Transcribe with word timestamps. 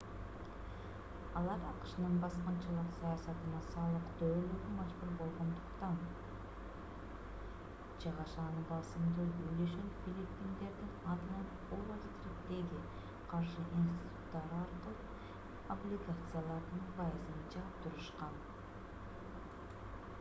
алар 1.39 1.65
акшнын 1.71 2.13
баскынчылык 2.21 2.87
саясатына 3.01 3.59
салык 3.65 4.07
төлөөгө 4.21 4.69
мажбур 4.77 5.11
болгондуктан 5.19 5.99
чыгашанын 8.05 8.65
басымдуу 8.71 9.27
үлүшүн 9.49 9.91
филиппиндердин 9.99 10.97
атынан 11.13 11.45
уолл 11.77 12.09
стриттеги 12.15 12.81
каржы 13.35 13.67
институттары 13.83 14.61
аркылуу 14.63 15.21
облигациялардын 15.77 16.83
пайызын 17.01 17.47
жаап 17.57 17.79
турушкан 17.85 18.43